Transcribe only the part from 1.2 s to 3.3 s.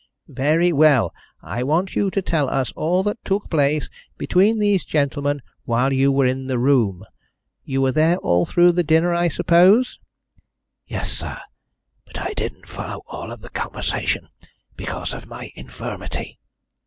I want you to tell us all that